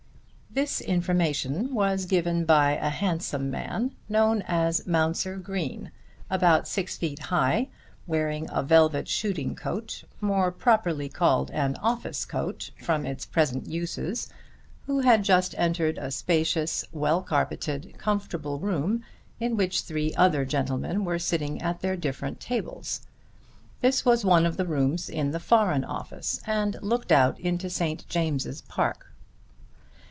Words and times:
This 0.53 0.81
information 0.81 1.73
was 1.73 2.05
given 2.05 2.43
by 2.43 2.73
a 2.73 2.89
handsome 2.89 3.49
man, 3.49 3.95
known 4.09 4.41
as 4.41 4.85
Mounser 4.85 5.37
Green, 5.37 5.91
about 6.29 6.67
six 6.67 6.97
feet 6.97 7.19
high, 7.19 7.69
wearing 8.05 8.47
a 8.51 8.61
velvet 8.61 9.07
shooting 9.07 9.55
coat, 9.55 10.03
more 10.19 10.51
properly 10.51 11.07
called 11.07 11.51
an 11.51 11.77
office 11.77 12.25
coat 12.25 12.71
from 12.81 13.05
its 13.05 13.25
present 13.25 13.67
uses, 13.67 14.27
who 14.87 14.99
had 14.99 15.23
just 15.23 15.55
entered 15.57 15.97
a 15.97 16.11
spacious 16.11 16.83
well 16.91 17.23
carpeted 17.23 17.97
comfortable 17.97 18.59
room 18.59 19.05
in 19.39 19.55
which 19.55 19.79
three 19.83 20.13
other 20.15 20.43
gentlemen 20.43 21.05
were 21.05 21.17
sitting 21.17 21.61
at 21.61 21.79
their 21.79 21.95
different 21.95 22.41
tables. 22.41 23.07
This 23.79 24.03
was 24.03 24.25
one 24.25 24.45
of 24.45 24.57
the 24.57 24.65
rooms 24.65 25.07
in 25.07 25.31
the 25.31 25.39
Foreign 25.39 25.85
Office 25.85 26.41
and 26.45 26.75
looked 26.81 27.13
out 27.13 27.39
into 27.39 27.69
St. 27.69 28.05
James's 28.09 28.59
Park. 28.63 29.07